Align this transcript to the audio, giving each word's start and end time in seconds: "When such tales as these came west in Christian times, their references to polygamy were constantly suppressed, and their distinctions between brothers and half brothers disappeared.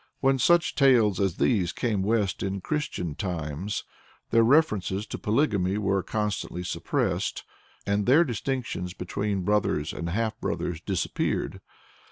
"When 0.19 0.39
such 0.39 0.73
tales 0.73 1.19
as 1.19 1.37
these 1.37 1.71
came 1.71 2.01
west 2.01 2.41
in 2.41 2.59
Christian 2.61 3.13
times, 3.13 3.83
their 4.31 4.41
references 4.41 5.05
to 5.05 5.19
polygamy 5.19 5.77
were 5.77 6.01
constantly 6.01 6.63
suppressed, 6.63 7.43
and 7.85 8.07
their 8.07 8.23
distinctions 8.23 8.95
between 8.95 9.43
brothers 9.45 9.93
and 9.93 10.09
half 10.09 10.39
brothers 10.41 10.81
disappeared. 10.81 11.61